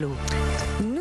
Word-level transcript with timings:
Nous 0.00 0.29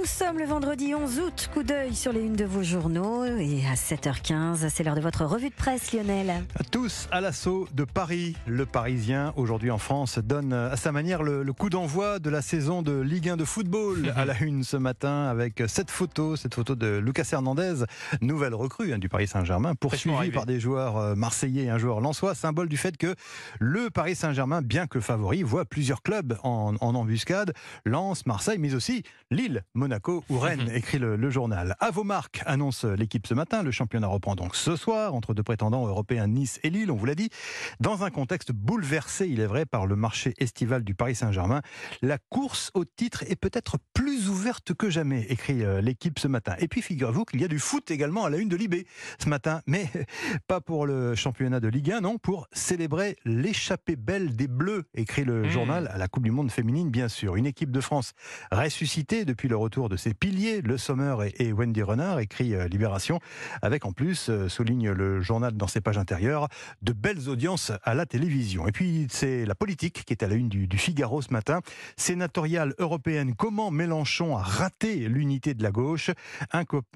sommes 0.09 0.39
le 0.39 0.45
vendredi 0.45 0.95
11 0.95 1.19
août, 1.19 1.49
coup 1.53 1.63
d'œil 1.63 1.93
sur 1.93 2.11
les 2.11 2.21
unes 2.21 2.35
de 2.35 2.43
vos 2.43 2.63
journaux. 2.63 3.25
Et 3.25 3.63
à 3.67 3.75
7h15, 3.75 4.69
c'est 4.69 4.83
l'heure 4.83 4.95
de 4.95 5.01
votre 5.01 5.23
revue 5.23 5.49
de 5.49 5.53
presse 5.53 5.93
Lionel. 5.93 6.43
Tous 6.71 7.07
à 7.11 7.21
l'assaut 7.21 7.67
de 7.73 7.83
Paris. 7.83 8.35
Le 8.47 8.65
Parisien, 8.65 9.33
aujourd'hui 9.35 9.69
en 9.71 9.77
France, 9.77 10.17
donne 10.17 10.51
à 10.51 10.75
sa 10.77 10.91
manière 10.91 11.21
le, 11.21 11.43
le 11.43 11.53
coup 11.53 11.69
d'envoi 11.69 12.19
de 12.19 12.29
la 12.29 12.41
saison 12.41 12.81
de 12.81 12.99
Ligue 12.99 13.29
1 13.29 13.37
de 13.37 13.45
football. 13.45 14.13
À 14.19 14.25
la 14.25 14.37
une 14.41 14.63
ce 14.63 14.75
matin 14.75 15.27
avec 15.27 15.63
cette 15.67 15.91
photo, 15.91 16.35
cette 16.35 16.55
photo 16.55 16.75
de 16.75 16.97
Lucas 16.97 17.29
Hernandez, 17.31 17.85
nouvelle 18.21 18.53
recrue 18.53 18.91
hein, 18.91 18.97
du 18.97 19.07
Paris 19.07 19.27
Saint-Germain, 19.27 19.75
poursuivi 19.75 20.31
par 20.31 20.45
des 20.45 20.59
joueurs 20.59 20.97
euh, 20.97 21.15
marseillais 21.15 21.65
et 21.65 21.69
un 21.69 21.77
joueur 21.77 22.01
lensois, 22.01 22.35
symbole 22.35 22.67
du 22.67 22.75
fait 22.77 22.97
que 22.97 23.15
le 23.59 23.89
Paris 23.89 24.15
Saint-Germain, 24.15 24.61
bien 24.61 24.87
que 24.87 24.99
favori, 24.99 25.43
voit 25.43 25.65
plusieurs 25.65 26.01
clubs 26.01 26.37
en, 26.43 26.73
en 26.81 26.95
embuscade, 26.95 27.53
Lens, 27.85 28.25
Marseille, 28.25 28.57
mais 28.57 28.73
aussi 28.73 29.03
Lille, 29.31 29.63
Monaco 29.73 29.98
ou 30.07 30.23
Rennes, 30.39 30.69
écrit 30.73 30.99
le, 30.99 31.15
le 31.15 31.29
journal. 31.29 31.75
À 31.79 31.91
vos 31.91 32.03
marques, 32.03 32.41
annonce 32.45 32.85
l'équipe 32.85 33.25
ce 33.27 33.33
matin. 33.33 33.63
Le 33.63 33.71
championnat 33.71 34.07
reprend 34.07 34.35
donc 34.35 34.55
ce 34.55 34.75
soir 34.75 35.15
entre 35.15 35.33
deux 35.33 35.43
prétendants 35.43 35.87
européens 35.87 36.27
Nice 36.27 36.59
et 36.63 36.69
Lille, 36.69 36.91
on 36.91 36.95
vous 36.95 37.05
l'a 37.05 37.15
dit. 37.15 37.29
Dans 37.79 38.03
un 38.03 38.09
contexte 38.09 38.51
bouleversé, 38.51 39.27
il 39.27 39.39
est 39.39 39.45
vrai, 39.47 39.65
par 39.65 39.87
le 39.87 39.95
marché 39.95 40.33
estival 40.37 40.83
du 40.83 40.93
Paris 40.93 41.15
Saint-Germain, 41.15 41.61
la 42.01 42.17
course 42.17 42.71
au 42.75 42.85
titre 42.85 43.23
est 43.27 43.35
peut-être 43.35 43.77
plus 43.93 44.29
ouverte 44.29 44.73
que 44.73 44.89
jamais, 44.89 45.25
écrit 45.29 45.63
euh, 45.63 45.81
l'équipe 45.81 46.19
ce 46.19 46.27
matin. 46.27 46.53
Et 46.59 46.67
puis 46.67 46.81
figurez-vous 46.81 47.25
qu'il 47.25 47.41
y 47.41 47.43
a 47.43 47.47
du 47.47 47.59
foot 47.59 47.89
également 47.91 48.25
à 48.25 48.29
la 48.29 48.37
une 48.37 48.49
de 48.49 48.55
l'IB 48.55 48.85
ce 49.21 49.29
matin, 49.29 49.61
mais 49.65 49.89
pas 50.47 50.61
pour 50.61 50.85
le 50.85 51.15
championnat 51.15 51.59
de 51.59 51.67
Ligue 51.67 51.91
1, 51.91 52.01
non, 52.01 52.17
pour 52.17 52.47
célébrer 52.53 53.17
l'échappée 53.25 53.95
belle 53.95 54.35
des 54.35 54.47
Bleus, 54.47 54.85
écrit 54.93 55.23
le 55.23 55.39
Mmh. 55.39 55.49
journal 55.49 55.87
à 55.93 55.97
la 55.97 56.07
Coupe 56.07 56.23
du 56.23 56.31
Monde 56.31 56.51
féminine, 56.51 56.89
bien 56.89 57.07
sûr. 57.07 57.35
Une 57.35 57.45
équipe 57.45 57.71
de 57.71 57.81
France 57.81 58.11
ressuscitée 58.51 59.25
depuis 59.25 59.47
le 59.47 59.55
retour 59.55 59.78
de 59.87 59.95
ses 59.95 60.13
piliers, 60.13 60.61
Le 60.61 60.77
Sommer 60.77 61.15
et, 61.37 61.53
Wendy 61.53 61.81
Renard, 61.81 62.19
écrit 62.19 62.53
euh, 62.53 62.67
Libération, 62.67 63.19
avec 63.61 63.85
en 63.85 63.93
plus, 63.93 64.29
euh, 64.29 64.49
souligne 64.49 64.91
le 64.91 65.21
journal 65.21 65.53
dans 65.53 65.67
ses 65.67 65.79
pages 65.79 65.97
intérieures, 65.97 66.49
de 66.81 66.91
belles 66.91 67.29
audiences 67.29 67.71
à 67.83 67.93
la 67.93 68.05
télévision. 68.05 68.67
Et 68.67 68.73
puis, 68.73 69.07
c'est 69.09 69.45
la 69.45 69.55
politique 69.55 70.03
qui 70.03 70.11
est 70.11 70.23
à 70.23 70.27
la 70.27 70.35
une 70.35 70.49
du, 70.49 70.67
du 70.67 70.77
Figaro 70.77 71.21
ce 71.21 71.31
matin. 71.31 71.61
Sénatoriale 71.95 72.73
européenne, 72.79 73.35
comment 73.35 73.71
Mélenchon 73.71 74.35
a 74.35 74.41
raté 74.41 75.07
l'unité 75.07 75.53
de 75.53 75.63
la 75.63 75.71
gauche? 75.71 76.11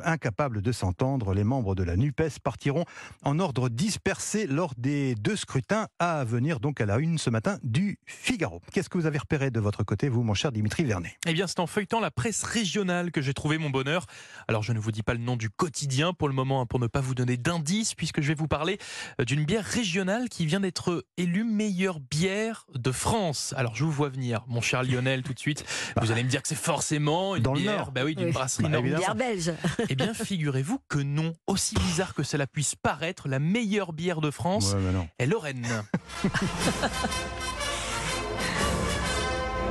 Incapable 0.04 0.62
de 0.62 0.72
s'entendre, 0.74 1.34
les 1.34 1.46
membres 1.46 1.76
de 1.76 1.84
la 1.84 1.96
NUPES 1.96 2.40
partiront 2.44 2.84
en 3.24 3.40
ordre 3.40 3.70
dispersé 3.70 4.48
lors 4.48 4.74
des 4.78 5.16
deux 5.16 5.38
scrutins 5.38 5.88
à 6.00 6.26
venir, 6.26 6.60
donc 6.60 6.82
à 6.82 6.86
la 6.86 6.98
une 6.98 7.18
ce 7.18 7.30
matin 7.30 7.60
du 7.64 7.98
Figaro. 8.06 8.62
Qu'est-ce 8.74 8.90
que 8.90 8.98
vous 8.98 9.06
avez 9.06 9.20
repéré 9.20 9.52
de 9.52 9.60
votre 9.60 9.84
côté, 9.84 10.10
vous, 10.10 10.24
mon 10.24 10.34
cher 10.34 10.52
Dimitri 10.52 10.84
Vernet? 10.84 11.16
Eh 11.26 11.34
bien, 11.34 11.48
c'est 11.48 11.60
en 11.60 11.68
feuilletant 11.68 12.00
la 12.02 12.12
presse 12.12 12.44
régionale 12.44 12.73
que 13.12 13.22
j'ai 13.22 13.34
trouvé 13.34 13.58
mon 13.58 13.70
bonheur. 13.70 14.06
Alors, 14.48 14.64
je 14.64 14.74
ne 14.74 14.80
vous 14.80 14.92
dis 14.92 15.04
pas 15.04 15.14
le 15.14 15.20
nom 15.20 15.36
du 15.36 15.50
quotidien 15.50 16.12
pour 16.14 16.28
le 16.28 16.34
moment, 16.34 16.62
hein, 16.62 16.66
pour 16.66 16.80
ne 16.80 16.88
pas 16.88 17.02
vous 17.02 17.14
donner 17.16 17.38
d'indices, 17.38 17.94
puisque 17.94 18.22
je 18.22 18.28
vais 18.30 18.34
vous 18.34 18.48
parler 18.48 18.80
euh, 19.22 19.26
d'une 19.26 19.46
bière 19.46 19.64
régionale 19.64 20.28
qui 20.30 20.46
vient 20.46 20.60
d'être 20.60 21.06
élue 21.18 21.44
meilleure 21.44 22.00
bière 22.00 22.66
de 22.74 22.92
France. 22.92 23.54
Alors, 23.58 23.76
je 23.76 23.84
vous 23.84 23.92
vois 23.92 24.10
venir, 24.10 24.44
mon 24.48 24.62
cher 24.62 24.84
Lionel, 24.84 25.22
tout 25.24 25.34
de 25.34 25.40
suite. 25.40 25.64
Vous 26.02 26.12
allez 26.12 26.24
me 26.24 26.30
dire 26.30 26.42
que 26.42 26.48
c'est 26.48 26.56
forcément 26.56 27.36
une 27.36 27.44
Dans 27.44 27.54
le 27.54 27.62
bière, 27.62 27.78
Nord. 27.78 27.92
bah 27.92 28.02
oui, 28.06 28.16
d'une 28.16 28.28
Oui. 28.28 28.32
brasserie 28.34 28.64
Bah, 28.64 28.70
nord. 28.70 28.80
évidemment. 28.82 29.02
Bière 29.04 29.16
belge. 29.16 29.54
Eh 29.90 29.96
bien, 29.96 30.14
figurez-vous 30.14 30.80
que 30.90 31.00
non, 31.00 31.34
aussi 31.48 31.76
bizarre 31.76 32.14
que 32.16 32.24
cela 32.24 32.48
puisse 32.48 32.76
paraître, 32.76 33.28
la 33.28 33.40
meilleure 33.40 33.94
bière 33.94 34.20
de 34.22 34.32
France 34.32 34.74
Ouais, 34.74 34.92
non. 34.92 35.08
est 35.20 35.26
Lorraine. 35.28 35.68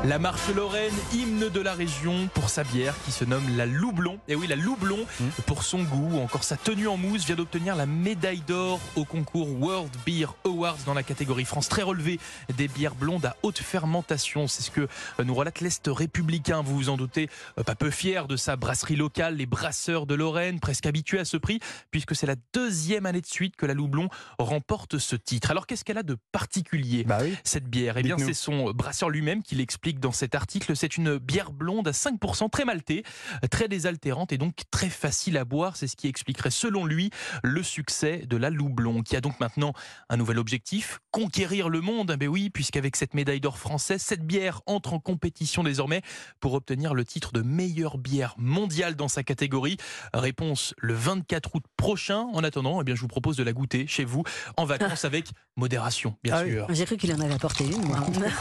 La 0.05 0.19
marche 0.19 0.49
Lorraine, 0.49 0.93
hymne 1.15 1.49
de 1.49 1.61
la 1.61 1.75
région 1.75 2.29
pour 2.35 2.49
sa 2.49 2.65
bière 2.65 2.93
qui 3.05 3.13
se 3.13 3.25
nomme 3.25 3.57
la 3.57 3.67
Loublon. 3.67 4.19
Et 4.27 4.35
oui, 4.35 4.49
la 4.49 4.57
Loublon, 4.57 4.99
Mmh. 5.21 5.25
pour 5.47 5.63
son 5.63 5.85
goût 5.85 6.17
ou 6.17 6.21
encore 6.21 6.43
sa 6.43 6.57
tenue 6.57 6.89
en 6.89 6.97
mousse, 6.97 7.25
vient 7.25 7.37
d'obtenir 7.37 7.77
la 7.77 7.87
médaille 7.87 8.43
d'or 8.45 8.81
au 8.97 9.05
concours 9.05 9.49
World 9.61 9.93
Beer 10.05 10.27
Awards 10.45 10.79
dans 10.87 10.95
la 10.95 11.05
catégorie 11.05 11.45
France 11.45 11.69
très 11.69 11.83
relevée 11.83 12.19
des 12.57 12.67
bières 12.67 12.97
blondes 12.97 13.25
à 13.27 13.37
haute 13.45 13.59
fermentation. 13.61 14.49
C'est 14.49 14.63
ce 14.63 14.73
que 14.73 14.81
euh, 14.81 15.25
nous 15.25 15.35
relate 15.37 15.61
l'Est 15.61 15.85
républicain. 15.87 16.63
Vous 16.63 16.75
vous 16.75 16.89
en 16.89 16.97
doutez, 16.97 17.29
euh, 17.59 17.63
pas 17.63 17.77
peu 17.77 17.91
fier 17.91 18.27
de 18.27 18.35
sa 18.37 18.57
brasserie 18.57 18.97
locale, 18.97 19.37
les 19.37 19.47
brasseurs 19.47 20.07
de 20.07 20.17
Lorraine, 20.17 20.59
presque 20.59 20.87
habitués 20.87 21.21
à 21.21 21.25
ce 21.25 21.37
prix, 21.37 21.61
puisque 21.93 22.17
c'est 22.17 22.27
la 22.27 22.37
deuxième 22.53 23.07
année 23.07 23.21
de 23.21 23.27
suite 23.27 23.55
que 23.55 23.67
la 23.67 23.75
Loublon 23.75 24.09
remporte 24.41 24.99
ce 24.99 25.15
titre. 25.15 25.53
Alors 25.53 25.69
qu'est-ce 25.69 25.85
qu'elle 25.85 25.99
a 25.99 26.03
de 26.03 26.17
particulier 26.33 27.05
Bah 27.05 27.19
oui. 27.23 27.37
cette 27.45 27.69
bière? 27.69 27.99
Eh 27.99 28.03
bien, 28.03 28.19
c'est 28.19 28.35
son 28.35 28.73
brasseur 28.73 29.09
lui-même 29.09 29.43
qui 29.45 29.55
l'explique 29.55 29.92
dans 30.01 30.13
cet 30.13 30.35
article. 30.35 30.77
C'est 30.77 30.97
une 30.97 31.19
bière 31.19 31.53
blonde 31.53 31.89
à 31.89 31.93
5%, 31.93 32.51
très 32.51 32.65
maltée, 32.65 33.05
très 33.51 33.69
désaltérante 33.69 34.33
et 34.33 34.39
donc 34.39 34.55
très 34.71 34.91
facile 34.91 35.37
à 35.37 35.45
boire. 35.45 35.77
C'est 35.77 35.87
ce 35.87 35.97
qui 35.97 36.09
expliquerait, 36.09 36.51
selon 36.51 36.85
lui, 36.85 37.11
le 37.43 37.63
succès 37.63 38.25
de 38.27 38.37
la 38.37 38.51
Loublon, 38.51 39.03
qui 39.03 39.17
a 39.17 39.21
donc 39.21 39.39
maintenant 39.41 39.73
un 40.09 40.17
nouvel 40.17 40.39
objectif 40.39 41.01
conquérir 41.13 41.69
le 41.69 41.81
monde. 41.81 42.17
Ben 42.19 42.29
oui, 42.29 42.51
puisqu'avec 42.51 42.97
cette 42.97 43.15
médaille 43.15 43.41
d'or 43.41 43.59
française, 43.59 44.03
cette 44.03 44.27
bière 44.27 44.61
entre 44.67 44.93
en 44.95 44.99
compétition 44.99 45.63
désormais 45.63 46.03
pour 46.41 46.55
obtenir 46.55 46.95
le 46.95 47.05
titre 47.05 47.33
de 47.33 47.43
meilleure 47.43 47.99
bière 47.99 48.35
mondiale 48.39 48.97
dans 48.97 49.09
sa 49.09 49.23
catégorie. 49.23 49.77
Réponse 50.15 50.75
le 50.79 50.95
24 50.95 51.55
août 51.55 51.65
prochain. 51.77 52.27
En 52.33 52.43
attendant, 52.43 52.81
eh 52.81 52.85
bien, 52.85 52.95
je 52.97 53.01
vous 53.03 53.09
propose 53.09 53.37
de 53.37 53.43
la 53.45 53.53
goûter 53.53 53.87
chez 53.87 54.05
vous 54.05 54.25
en 54.57 54.65
vacances 54.65 55.05
avec 55.05 55.29
modération, 55.57 56.17
bien 56.25 56.35
Ah 56.37 56.43
oui. 56.45 56.53
sûr. 56.53 56.67
J'ai 56.71 56.85
cru 56.87 56.97
qu'il 56.97 57.13
en 57.15 57.21
avait 57.21 57.35
apporté 57.35 57.65
une, 57.67 57.85
moi. 57.85 57.99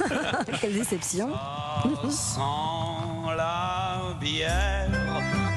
Quelle 0.61 0.73
déception. 0.73 1.29
Sans 2.09 3.29
la 3.35 4.17
bière. 4.19 4.89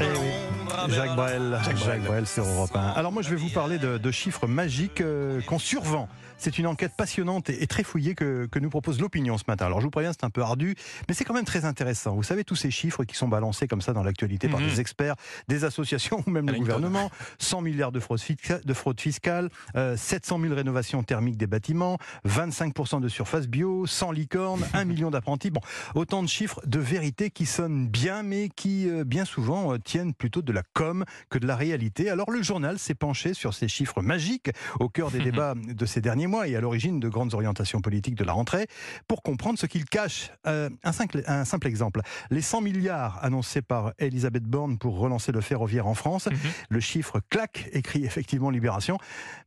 Eh 0.01 0.05
oui. 0.19 0.53
Jacques 0.89 1.17
Brel, 1.17 1.59
Jacques, 1.84 2.03
Brel 2.03 2.27
sur 2.27 2.45
Europe 2.47 2.75
1. 2.75 2.81
Alors 2.91 3.12
moi 3.12 3.22
je 3.22 3.31
vais 3.31 3.37
vous 3.37 3.49
parler 3.50 3.78
de, 3.78 3.99
de 3.99 4.11
chiffres 4.11 4.47
magiques 4.47 5.00
euh, 5.00 5.41
qu'on 5.43 5.59
survend. 5.59 6.09
C'est 6.37 6.59
une 6.59 6.67
enquête 6.67 6.93
passionnante 6.97 7.49
et, 7.49 7.62
et 7.62 7.67
très 7.67 7.84
fouillée 7.84 8.15
que, 8.15 8.47
que 8.47 8.59
nous 8.59 8.69
propose 8.69 9.00
l'opinion 9.00 9.39
ce 9.39 9.45
matin. 9.47 9.67
Alors 9.67 9.81
je 9.81 9.84
vous 9.87 9.91
préviens, 9.91 10.12
c'est 10.12 10.25
un 10.25 10.31
peu 10.31 10.43
ardu, 10.43 10.75
mais 11.09 11.15
c'est 11.15 11.25
quand 11.25 11.33
même 11.33 11.45
très 11.45 11.65
intéressant. 11.65 12.15
Vous 12.15 12.22
savez 12.25 12.45
tous 12.45 12.56
ces 12.56 12.71
chiffres 12.71 13.05
qui 13.05 13.15
sont 13.17 13.28
balancés 13.28 13.69
comme 13.69 13.81
ça 13.81 13.93
dans 13.93 14.03
l'actualité 14.03 14.49
par 14.49 14.61
Mhm. 14.61 14.67
des 14.69 14.81
experts, 14.81 15.15
des 15.49 15.65
associations 15.65 16.22
ou 16.27 16.31
même 16.31 16.47
le 16.47 16.59
gouvernement. 16.59 17.11
100 17.39 17.61
milliards 17.62 17.93
de 17.93 18.01
fraude, 18.01 18.19
fisca- 18.21 18.62
de 18.65 18.75
fraude 18.75 19.01
fiscale, 19.01 19.49
euh, 19.77 19.97
700 19.97 20.41
000 20.41 20.55
rénovations 20.55 21.03
thermiques 21.03 21.37
des 21.37 21.47
bâtiments, 21.47 21.99
25% 22.27 23.01
de 23.01 23.09
surface 23.09 23.47
bio, 23.47 23.87
100 23.87 24.11
licornes, 24.11 24.65
1 24.75 24.84
million 24.84 25.11
d'apprentis. 25.11 25.51
Bon, 25.51 25.61
autant 25.95 26.22
de 26.22 26.28
chiffres 26.28 26.61
de 26.66 26.78
vérité 26.81 27.31
qui 27.31 27.47
sonnent 27.47 27.89
bien, 27.89 28.22
mais 28.22 28.49
qui 28.55 28.89
euh, 28.91 29.05
bien 29.05 29.25
souvent 29.25 29.72
euh, 29.72 29.78
tiennent 29.78 30.15
plutôt 30.15 30.43
de 30.43 30.53
la 30.53 30.62
com 30.75 31.05
que 31.31 31.39
de 31.39 31.47
la 31.47 31.57
réalité. 31.57 32.11
Alors 32.11 32.31
le 32.31 32.43
journal 32.43 32.79
s'est 32.79 32.95
penché 32.95 33.33
sur 33.33 33.55
ces 33.55 33.69
chiffres 33.69 34.03
magiques 34.03 34.51
au 34.81 34.89
cœur 34.89 35.11
des 35.11 35.21
débats 35.31 35.55
de 35.55 35.87
ces 35.87 36.01
derniers 36.01 36.27
mois 36.27 36.47
et 36.49 36.57
à 36.57 36.61
l'origine 36.61 37.01
de 37.01 37.09
grandes 37.09 37.33
orientations 37.35 37.81
politiques 37.81 38.17
de 38.17 38.25
la 38.25 38.33
rentrée 38.33 38.67
pour 39.09 39.23
comprendre 39.23 39.59
ce 39.59 39.67
qu'ils 39.67 39.87
cachent. 39.87 40.31
Euh, 40.47 40.69
un, 40.83 40.93
simple, 40.93 41.23
un 41.27 41.45
simple 41.45 41.67
exemple. 41.69 42.01
Les 42.31 42.43
100 42.43 42.61
milliards 42.61 43.25
annoncés 43.25 43.63
par 43.63 43.93
Elisabeth 43.99 44.45
Borne 44.45 44.79
pour 44.79 44.99
relancer 44.99 45.33
le 45.33 45.41
ferroviaire 45.41 45.87
en 45.87 45.95
France, 45.95 46.27
Mhm. 46.27 46.39
le 46.71 46.81
chiffre 46.81 47.21
claque, 47.31 47.69
écrit 47.73 48.05
effectivement 48.05 48.51
Libération, 48.51 48.99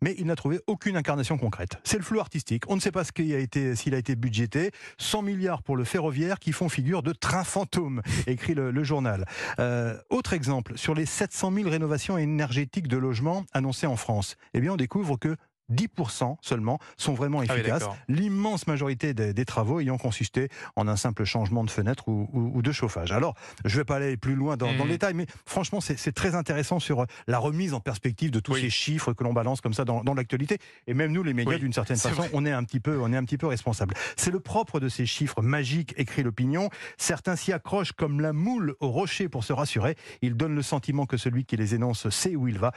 mais 0.01 0.15
il 0.17 0.25
n'a 0.25 0.35
trouvé 0.35 0.59
aucune 0.67 0.95
incarnation 0.97 1.37
concrète. 1.37 1.77
C'est 1.83 1.97
le 1.97 2.03
flou 2.03 2.19
artistique. 2.19 2.63
On 2.69 2.75
ne 2.75 2.81
sait 2.81 2.91
pas 2.91 3.03
ce 3.03 3.11
a 3.17 3.39
été, 3.39 3.75
s'il 3.75 3.93
a 3.93 3.97
été 3.97 4.15
budgété. 4.15 4.71
100 4.97 5.21
milliards 5.23 5.63
pour 5.63 5.75
le 5.75 5.83
ferroviaire 5.83 6.39
qui 6.39 6.51
font 6.51 6.69
figure 6.69 7.03
de 7.03 7.11
train 7.13 7.43
fantôme, 7.43 8.01
écrit 8.27 8.53
le, 8.53 8.71
le 8.71 8.83
journal. 8.83 9.25
Euh, 9.59 9.97
autre 10.09 10.33
exemple, 10.33 10.77
sur 10.77 10.93
les 10.93 11.05
700 11.17 11.51
000 11.51 11.69
rénovations 11.71 12.19
énergétiques 12.19 12.87
de 12.87 12.95
logements 12.95 13.43
annoncées 13.51 13.87
en 13.87 13.95
France, 13.95 14.35
eh 14.53 14.61
bien 14.61 14.73
on 14.73 14.77
découvre 14.77 15.17
que 15.17 15.35
10% 15.71 16.37
seulement 16.41 16.79
sont 16.97 17.13
vraiment 17.13 17.39
Ah 17.41 17.53
oui, 17.53 17.59
efficaces. 17.59 17.83
L'immense 18.07 18.67
majorité 18.67 19.13
des, 19.13 19.33
des 19.33 19.45
travaux 19.45 19.79
ayant 19.79 19.97
consisté 19.97 20.49
en 20.75 20.87
un 20.87 20.95
simple 20.95 21.23
changement 21.25 21.63
de 21.63 21.69
fenêtre 21.69 22.07
ou, 22.07 22.29
ou- 22.33 22.51
ou 22.55 22.61
de 22.61 22.71
chauffage. 22.71 23.11
Alors, 23.11 23.35
je 23.65 23.75
ne 23.75 23.81
vais 23.81 23.85
pas 23.85 23.97
aller 23.97 24.17
plus 24.17 24.35
loin 24.35 24.57
dans, 24.57 24.67
dans 24.67 24.71
le 24.79 24.83
Mhm. 24.85 24.89
détail, 24.89 25.13
mais 25.13 25.25
franchement, 25.45 25.81
c'est 25.81 26.11
très 26.13 26.35
intéressant 26.35 26.79
sur 26.79 27.01
euh, 27.01 27.05
la 27.27 27.37
remise 27.39 27.73
en 27.73 27.79
perspective 27.79 28.31
de 28.31 28.39
tous 28.39 28.53
Oui. 28.53 28.61
ces 28.61 28.69
chiffres 28.69 29.13
que 29.13 29.23
l'on 29.23 29.33
balance 29.33 29.61
comme 29.61 29.73
ça 29.73 29.85
dans, 29.85 30.03
dans 30.03 30.13
l'actualité. 30.13 30.59
Et 30.87 30.93
même 30.93 31.11
nous, 31.11 31.23
les 31.23 31.33
médias, 31.33 31.53
Oui, 31.53 31.59
d'une 31.59 31.73
certaine 31.73 31.97
façon, 31.97 32.15
vrai. 32.15 32.29
on 32.33 32.45
est 32.45 32.51
un 32.51 32.63
petit 32.63 32.79
peu, 32.79 32.99
on 33.01 33.11
est 33.11 33.17
un 33.17 33.23
petit 33.25 33.37
peu 33.37 33.47
responsable. 33.47 33.93
C'est 34.15 34.31
le 34.31 34.39
propre 34.39 34.79
de 34.79 34.89
ces 34.89 35.05
chiffres 35.05 35.41
magiques, 35.41 35.93
écrit 35.97 36.23
l'opinion. 36.23 36.69
Certains 36.97 37.35
s'y 37.35 37.51
accrochent 37.53 37.91
comme 37.93 38.21
la 38.21 38.33
moule 38.33 38.75
au 38.79 38.89
rocher 38.89 39.29
pour 39.29 39.43
se 39.43 39.53
rassurer. 39.53 39.95
Ils 40.21 40.35
donnent 40.35 40.55
le 40.55 40.61
sentiment 40.61 41.05
que 41.05 41.17
celui 41.17 41.45
qui 41.45 41.57
les 41.57 41.75
énonce 41.75 42.09
sait 42.09 42.35
où 42.35 42.47
il 42.47 42.57
va. 42.57 42.71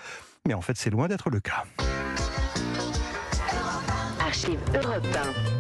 Mais 0.47 0.55
en 0.55 0.61
fait, 0.61 0.77
c'est 0.77 0.91
loin 0.91 1.07
d'être 1.09 1.31
le 1.31 1.41
cas. 1.41 1.65
Archive 4.43 4.59
Europe 4.73 5.05
1. 5.05 5.51